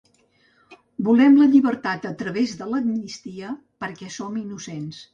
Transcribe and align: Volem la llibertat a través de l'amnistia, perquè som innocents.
Volem 1.07 1.37
la 1.41 1.47
llibertat 1.51 2.09
a 2.13 2.15
través 2.23 2.57
de 2.65 2.71
l'amnistia, 2.73 3.55
perquè 3.85 4.13
som 4.21 4.45
innocents. 4.47 5.09